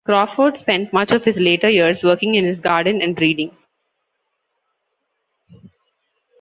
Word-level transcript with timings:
Crawford 0.03 0.57
spent 0.57 0.91
much 0.91 1.11
of 1.11 1.23
his 1.25 1.37
later 1.37 1.69
years 1.69 2.03
working 2.03 2.33
in 2.33 2.43
his 2.43 2.59
garden 2.59 3.03
and 3.03 3.21
reading. 3.21 3.55